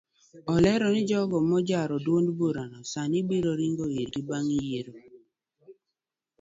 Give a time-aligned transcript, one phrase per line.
[0.53, 4.93] Olero ni jogo majaro duond burano sani biro ringo irgi bang yiero.